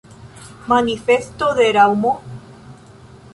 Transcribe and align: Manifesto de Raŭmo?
Manifesto 0.71 1.51
de 1.59 1.67
Raŭmo? 1.77 2.15